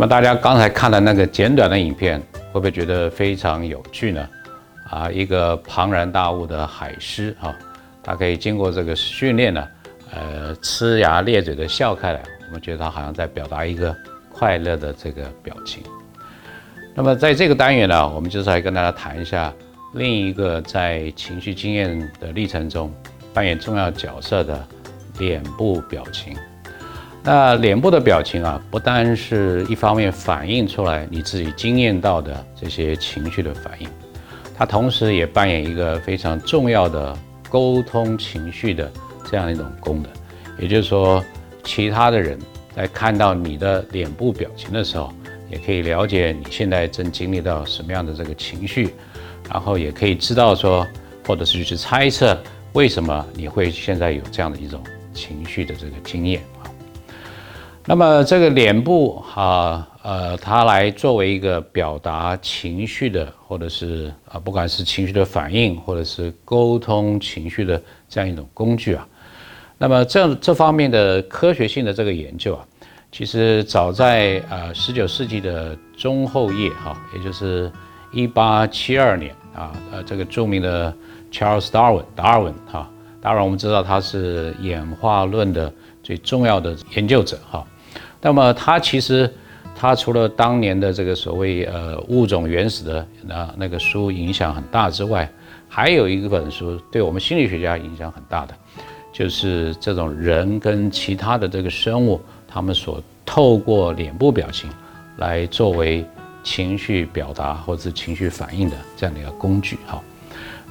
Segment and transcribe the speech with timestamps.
[0.00, 2.18] 那么大家刚才看的那个简短的影片，
[2.52, 4.26] 会不会觉得非常有趣呢？
[4.88, 7.54] 啊，一个庞然大物的海狮啊，
[8.02, 9.68] 它可以经过这个训练呢，
[10.10, 13.94] 呃，呲牙咧嘴的笑开来，我们觉得它好像在表达一个
[14.32, 15.82] 快乐的这个表情。
[16.94, 19.52] 那么在这个单元呢，我们就是来跟大家谈一下
[19.92, 22.90] 另一个在情绪经验的历程中
[23.34, 24.66] 扮演重要角色的
[25.18, 26.34] 脸部表情。
[27.22, 33.88] 那脸部的表情啊，不单是一方面反映出来你自己经验到的这些情绪的反应。
[34.56, 37.16] 它同时也扮演一个非常重要的
[37.48, 38.90] 沟通情绪的
[39.30, 40.10] 这样一种功能，
[40.58, 41.22] 也就是说，
[41.62, 42.38] 其他的人
[42.74, 45.12] 在看到你的脸部表情的时候，
[45.50, 48.94] 也可以了解你现在正经历到什么样的这个情绪，
[49.50, 50.86] 然后也可以知道说，
[51.26, 52.38] 或者是去猜测
[52.72, 56.69] 为什么你会现在有这样的一种情绪的这个经验啊。
[57.90, 59.84] 那么这个脸部哈。
[60.02, 69.06] 呃，它来作为一个表达情绪的，或者是啊，不管是情绪的反应，或者是沟通情绪的这样一种工具啊。
[69.76, 72.64] 那么这这方面的科学性的这个研究啊，
[73.12, 77.70] 其实早在呃十九世纪的中后叶哈，也就是
[78.12, 80.94] 一八七二年啊，呃，这个著名的
[81.30, 82.88] Charles Darwin 达尔文哈，
[83.20, 85.70] 当然我们知道他是演化论的
[86.02, 87.66] 最重要的研究者哈。
[88.20, 89.30] 那么他其实。
[89.72, 95.26] 他除了当年的这个所谓呃物种原始的那那个书影响很大之外，
[95.70, 98.54] 还有一个本书对我们心理学家影响很大的，
[99.10, 104.68] 就是这种人跟其他的这个生物，他们所透过脸部表情
[105.16, 106.04] 来作为
[106.42, 109.98] 情绪表达或者是情绪反应的这样的一个工具哈。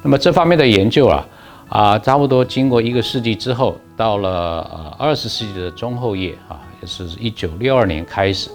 [0.04, 1.26] 那么这方面的研究啊
[1.68, 4.30] 啊，差不多经过一个世纪之后，到了
[4.70, 8.50] 呃二十世纪的中后叶啊，也是一九六二年开始。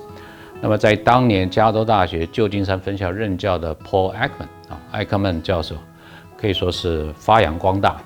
[0.61, 5.75] 那么，在当年加州大学旧金山分校任教的 Paul Ekman 啊，艾克曼教授
[6.37, 8.01] 可以说是发扬光大。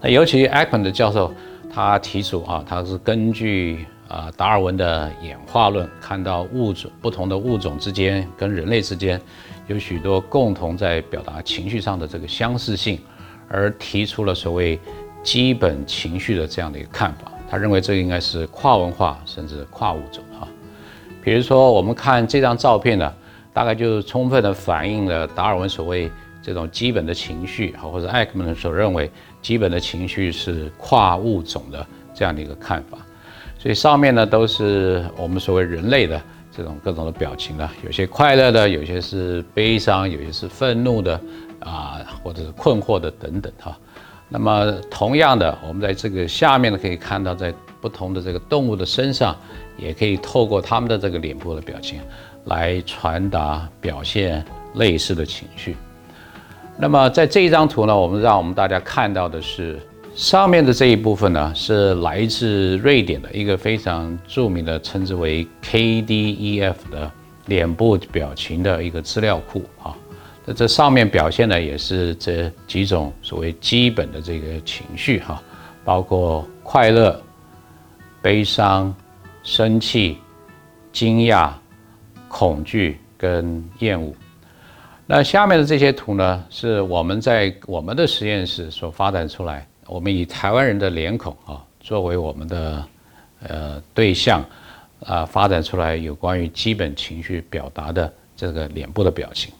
[0.00, 1.32] 那尤其 Ekman 的教授，
[1.72, 9.20] 他提出啊，他是根据啊达尔文的演化论，看到物种不同的物种之间跟人类之间
[9.66, 13.00] 有许多共同在表达情绪上的这个相似性，
[13.48, 14.78] 而提出了所谓
[15.22, 17.32] 基本情绪的这样的一个看法。
[17.50, 20.46] 他认为这应该是跨文化甚至跨物种哈。
[21.22, 23.12] 比如说，我们看这张照片呢，
[23.52, 29.10] 大概就充分的反映了达尔文所谓这种基本的情绪，好，或者艾克曼所认为
[29.42, 31.84] 基本的情绪是跨物种的
[32.14, 32.96] 这样的一个看法。
[33.58, 36.18] 所以上面呢都是我们所谓人类的
[36.56, 41.20] 这种各种的表情呢，有些快乐的，有些是悲伤，有些是愤怒的，
[41.58, 43.76] 啊，或者是困惑的等等哈。
[44.30, 49.36] 那么同样的，我们在这个下面呢可以看到，在不同的这个动物的身上。
[49.78, 52.02] 也可以透过它们的这个脸部的表情，
[52.44, 55.74] 来传达表现类似的情绪。
[56.76, 59.80] 那么在这一张图呢，我们让我们大家看到的是
[60.14, 67.10] 上面的这一部分呢，是来自瑞典的一个非常著名的称之为 KDEF 的
[67.46, 69.96] 脸部表情的一个资料库啊。
[70.52, 75.42] 这上面表现的也是这几种所谓基本的这个情绪哈，
[75.84, 77.20] 包括快乐、
[78.20, 78.94] 悲伤。
[79.42, 80.18] 生气、
[80.92, 81.50] 惊讶、
[82.28, 84.12] 恐惧跟厌恶。
[85.06, 89.66] 那下面的这些图呢，是我们在我们的实验室所发展出来。
[89.86, 92.84] 我们以台湾人的脸孔啊作为我们的
[93.48, 94.44] 呃对象
[95.06, 99.50] 啊，发展出来有关于基本情绪表达的这个脸部的表情。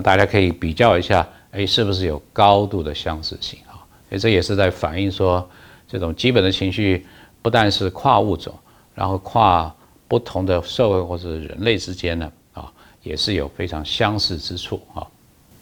[0.00, 3.78] 大家可以比较一下，哎，是不是有高度的相似性啊？
[4.08, 5.48] 所以这也是在反映说，
[5.86, 7.06] 这种基本的情绪
[7.42, 8.54] 不但是跨物种。
[8.92, 9.74] 然后跨
[10.06, 12.70] 不同的社会或者人类之间呢，啊，
[13.02, 15.06] 也是有非常相似之处啊。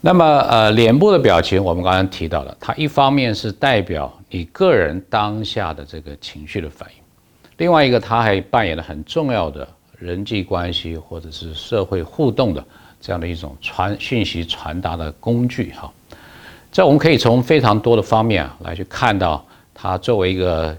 [0.01, 7.03] 那么，呃，脸部的表情，我们刚刚提到了，它一方面是代表你个人当下的这个情绪的反应，
[7.59, 12.65] 另外一个，它还扮演了很重要的人际关系或者是社会互动的
[13.01, 15.93] 这样的一种传讯息传达的工具哈。
[16.73, 20.77] 这我们可以从非常多的方面啊来去看到它作为一个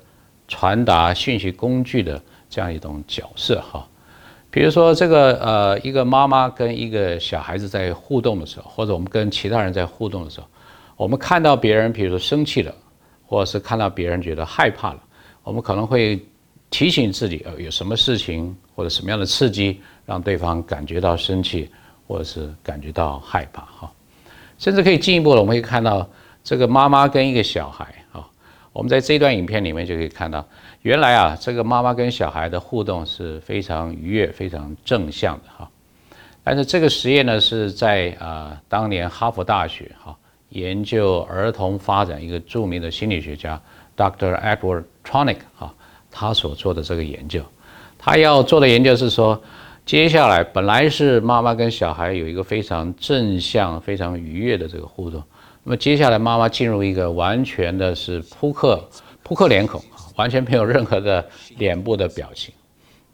[0.48, 2.21] 传达讯息工具的。
[2.51, 3.88] 这样一种角色哈，
[4.50, 10.48] 比如说这个呃，一个妈妈跟一个小孩子在互动的时候，或者我们跟其他人在互动的时候，
[10.98, 12.74] 我们看到别人，比如说生气了，
[13.27, 15.00] 或者是看到别人觉得害怕了，
[15.44, 16.19] 我们可能会
[16.72, 21.69] 提醒自己，呃，有什么事情或者什么样的刺激让对方感觉到生气，
[22.10, 23.92] 或者是感觉到害怕哈，
[24.58, 26.10] 甚至可以进一步的，我们可以看到
[26.44, 28.28] 这个妈妈跟一个小孩啊，
[28.74, 30.44] 我们在这段影片里面就可以看到，
[30.82, 35.70] 原来啊，这个妈妈跟小孩的互动是非常愉悦、非常正向的哈。
[36.44, 40.18] 但是这个实验呢，是在啊当年哈佛大学哈
[40.50, 43.62] 研究儿童发展一个著名的心理学家
[43.96, 44.36] Dr.
[44.42, 45.72] Edward Tronick 哈
[46.10, 47.44] 他所做的这个研究，
[48.00, 49.40] 他要做的研究是说，
[49.89, 55.19] 接下来本来是妈妈跟小孩有一个非常正向、非常愉悦的这个互动。
[55.63, 58.88] 那么接下来，妈妈进入一个完全的是扑克
[59.24, 59.83] 扑克脸孔，
[60.15, 61.27] 完全没有任何的
[61.57, 62.53] 脸部的表情。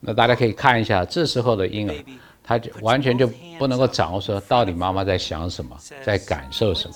[0.01, 1.95] 那大家可以看一下，这时候的婴儿，
[2.43, 3.25] 他就完全就
[3.57, 6.95] 不能够掌握说到底妈妈在想什么，在感受什么，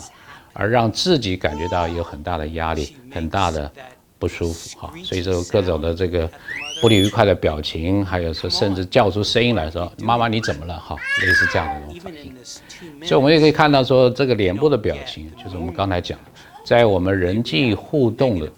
[0.51, 3.71] 而让自己感觉到有很大的压力，很大的
[4.19, 4.91] 不舒服哈。
[5.05, 6.29] 所以说各种的这个。
[6.81, 12.35] 不愉快的表情，还有说甚至叫出声音来说：“妈妈，你怎么了？”哈，类似这样的一种反应。
[13.05, 16.25] 所以，我们也可以看到说，这个脸部的表情，就是我们刚才讲的，
[16.63, 18.49] 在我们人际互动的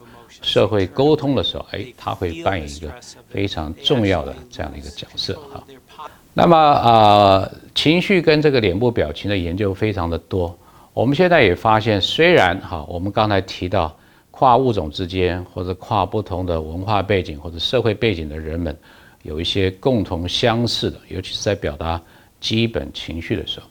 [0.42, 2.92] 社会沟通的时候，哎，它会扮演一个
[3.30, 5.64] 非常重要的这样的一个角色哈。
[6.34, 10.58] 那么啊，情绪跟这个脸部表情的研究非常的多。
[10.94, 13.96] 我们现在也发现，虽然哈，我们刚才提到。
[14.42, 18.76] 跨物种之间，或者跨不同的文化背景或者社会背景的人们，
[19.22, 22.02] 有一些共同相似的，尤其是在表达
[22.40, 23.68] 基本情绪的时候。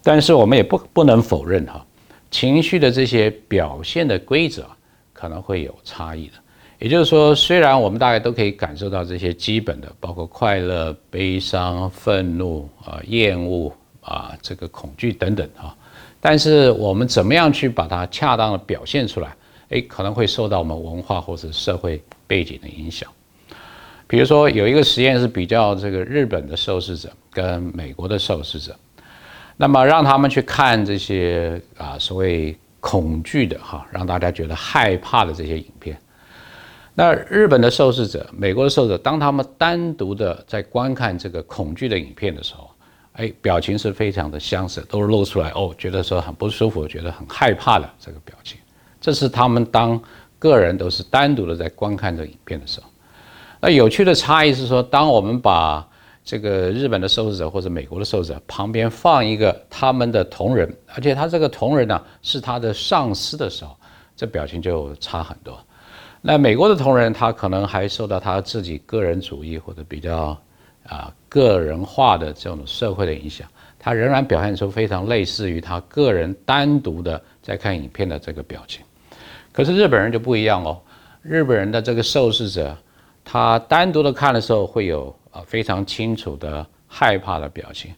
[0.00, 1.84] 但是我们也不不能否认哈，
[2.30, 4.64] 情绪的这些表现的规则
[5.12, 6.34] 可能会有差异的。
[6.78, 13.72] 也就是说，虽然我们大概都可以感受到这些基本的，包括快乐、悲伤、愤怒啊、厌恶
[14.02, 15.76] 啊、这个恐惧等等啊，
[16.20, 19.34] 但是我们怎么样去把它恰当的表现出来？
[19.70, 23.10] 诶，可能会受到我们文化或者社会背景的影响。
[24.06, 28.74] 比如说，有一个实验是比较这个日本的受试者跟美国的受试者，
[29.56, 35.96] 那么让他们去看这些啊所谓恐惧的哈，让大家觉得害怕的这些影片。
[36.94, 42.68] 那日本的受试者、美国的受试者，当他们单独的在观看这个恐惧的影片的时候，
[43.12, 48.58] 哎，表情是非常的相似，都是露出来哦，觉得说很不舒服，觉得很害怕的这个表情。
[49.00, 50.00] 这是他们当
[50.38, 52.86] 个人都是单独的在观看这影片的时候，
[53.60, 55.86] 那有趣的差异是说，当我们把
[56.22, 63.76] 这个日本的受试者或者美国的受试者旁边放一个他们的同仁，而且他这个同仁呢是他的上司的时候，
[64.14, 65.58] 这表情就差很多。
[66.20, 70.38] 那美国的同仁他可能还受到他自己个人主义或者比较
[70.86, 73.48] 啊个人化的这种社会的影响，
[73.78, 78.82] 他仍然表现出非常类似于他个人单独的在看影片的这个表情。
[79.52, 80.80] 可是日本人就不一样哦，
[81.22, 82.76] 日本人的这个受试者，
[83.24, 87.92] 他单独的看的时候会有啊非常清楚的害怕的表情，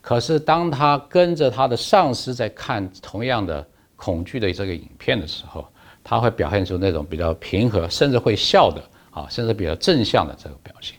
[0.00, 5.66] 可是当他跟着他的上司在看同样的恐惧的这个影片的时候，
[6.04, 10.96] 他会表现出那种比较平和，甚至会笑的啊，甚至比较正向的这个表情。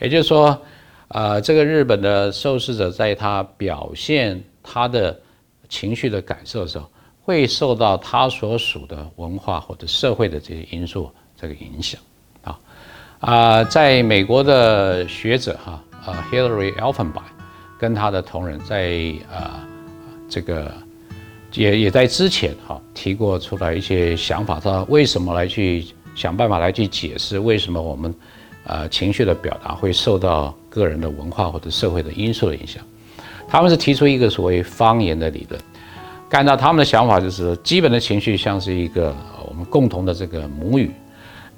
[0.00, 0.56] 也就是说，
[1.08, 5.20] 呃，这个日本的受试者在他表现他的
[5.68, 6.88] 情绪的感受的时候。
[7.30, 11.08] 会受到他所属的文化或者社会的这些因素
[11.40, 12.00] 这个影响，
[12.42, 12.58] 啊
[13.20, 17.22] 啊，在美国的学者哈啊 Hillary Elfenbein
[17.78, 19.64] 跟他的同仁在啊
[20.28, 20.72] 这个
[21.52, 28.12] 也也在之前哈提过出来一些想法，他为什么来去想办法来去解释为什么我们
[28.66, 32.82] 啊情绪的表达会受到个人的文化或者社会的因素的影响，
[33.46, 35.62] 他们是提出一个所谓方言的理论。
[36.30, 39.14] 按照他们的想法，就是基本的情绪像是一个
[39.48, 40.90] 我们共同的这个母语，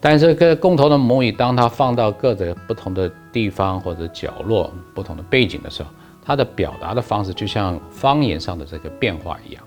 [0.00, 5.90] 但是这个共同的母语，当它放到各个不同的地方或者角落、不同的背景的时候，
[6.24, 9.62] 它的表达的方式就像方言上的这个变化一样，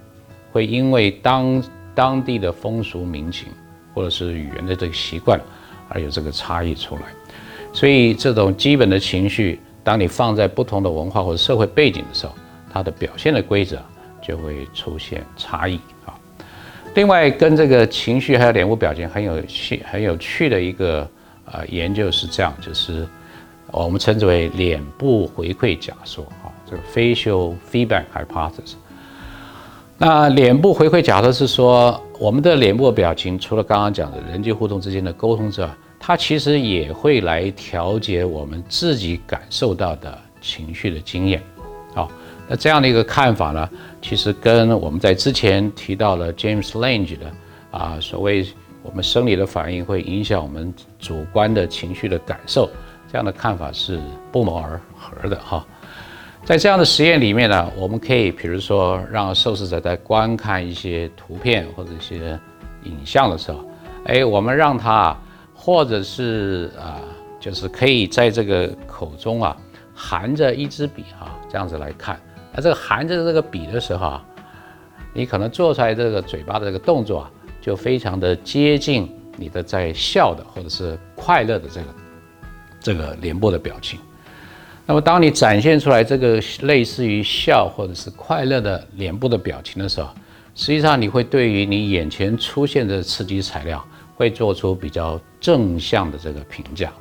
[0.51, 3.49] 会因为当当地的风俗民情
[3.93, 5.39] 或者是语言的这个习惯
[5.87, 7.01] 而有这个差异出来。
[7.71, 12.33] 所以这种基本的情绪，当你放在不同的文化或者社会背景的时候，
[12.73, 13.77] 它的表现的规则。
[14.25, 16.13] 就会出现差异啊。
[16.95, 21.07] 另外，跟这个情绪还有脸部表情很有趣、很有趣的一个
[21.51, 23.05] 呃研究是这样，就是
[23.71, 28.75] 我们称之为脸部回馈假说啊，这个 facial feedback hypothesis。
[29.97, 41.41] 那脸部回馈假说是说，我们的脸部表情除了刚刚讲的人际互动之间的沟通之外，它其实也会来调节我们自己感受到的情绪的经验。
[42.47, 43.69] 那这样的一个看法呢，
[44.01, 47.31] 其实跟我们在之前提到了 James Lange 的
[47.71, 48.47] 啊，所谓
[48.83, 52.69] 我们生理的反应会影响我们主观的情绪的感受，
[53.11, 53.99] 这样的看法是
[54.31, 55.65] 不谋而合的哈。
[56.43, 62.39] 在这样的实验里面呢，我们可以比如说让受试者在观看一些图片或者一些
[62.83, 63.67] 影像的时候，
[64.05, 65.17] 哎，我们让他，
[65.55, 67.01] 或者是啊，
[67.39, 69.57] 就是可以在这个口中啊
[69.95, 72.19] 含着一支笔啊，这样子来看。
[72.55, 74.25] 那这个含着这个笔的时候啊，
[75.13, 77.31] 你可能做出来这个嘴巴的这个动作啊，
[77.61, 81.87] 就非常的接近你的在笑的或者是快乐的这个
[82.79, 83.99] 这个脸部的表情。
[84.87, 90.09] 那么，当你展现出来这个类似于笑或者是快乐的脸部的表情的时候，
[90.53, 93.83] 实际上你会对于你眼前出现的刺激材料，
[94.15, 96.93] 会做出比较正向的这个评价，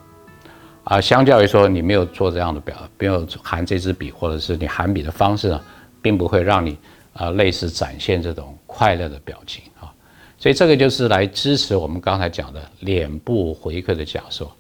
[0.84, 5.60] 啊，相较于说你没有做这样的表，没有含这支笔，或者是你含笔的方式呢，
[6.00, 6.78] 并不会让你
[7.12, 9.92] 啊类似展现这种快乐的表情啊，
[10.38, 14.50] 所以这个就是来支持我们刚才讲的脸部回馈的假说，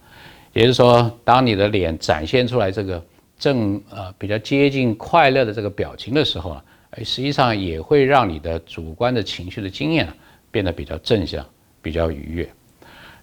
[0.52, 3.02] 也就是说，当你的脸展现出来这个。
[3.36, 10.14] 正呃比较接近快乐的这个表情的时候呢，哎，实际上也会让你的主观的情绪的经验啊
[10.52, 11.44] 变得比较正向，
[11.82, 12.48] 比较愉悦。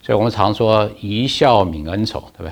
[0.01, 2.51] 所以我们常说一笑泯恩仇，对不对？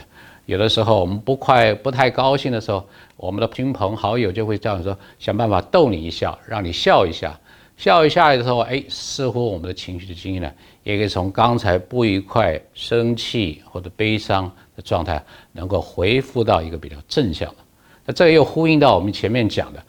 [0.50, 2.84] 有的时候我们不快不太高兴的时候，
[3.16, 7.40] 我们的亲朋好友就会这样说想办法逗你一笑，让你笑一下，
[7.78, 10.52] 笑一下的时候，哎，似乎我们的情绪的经验呢，
[10.82, 14.82] 也可以从刚才不愉快、生气或者悲伤的。
[14.82, 17.58] 状态能够恢复到一个比较正向的，
[18.06, 19.84] 那这个又呼应到我们前面讲的，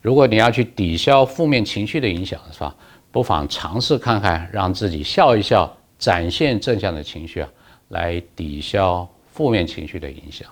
[0.00, 2.72] 如果你要去抵消负面情绪的影响，是吧？
[3.10, 7.48] 不妨尝试看看，让自己笑一笑，展现正向的情绪啊，
[7.88, 10.48] 来抵消负面情绪的影响。